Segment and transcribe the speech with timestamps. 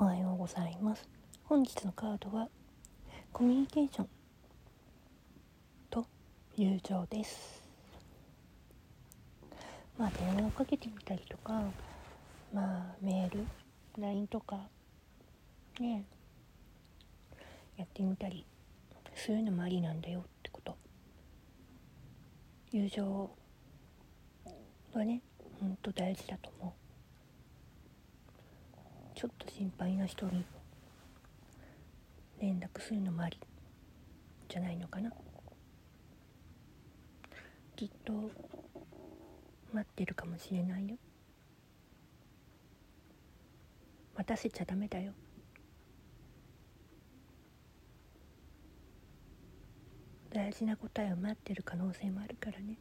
[0.00, 1.08] おはようございます。
[1.42, 2.48] 本日のカードは
[3.32, 4.08] コミュニケーション
[5.90, 6.06] と
[6.54, 7.60] 友情です。
[9.98, 11.64] まあ電話をかけてみたりとか
[12.54, 13.44] まあメール
[13.98, 14.68] LINE とか
[15.80, 16.04] ね
[17.76, 18.46] やってみたり
[19.16, 20.76] そういうのもありなんだよってこと。
[22.70, 23.30] 友情
[24.92, 25.22] はね
[25.58, 26.87] ほんと大事だと思う。
[29.18, 30.44] ちょっと心配な人に
[32.40, 33.36] 連絡するのもあり
[34.48, 35.10] じゃないのかな。
[37.74, 38.12] きっと
[39.72, 40.94] 待ってるかもしれないよ。
[44.14, 45.12] 待たせちゃダメだよ。
[50.30, 52.78] 大事な答えを待ってる可能性もあるからね。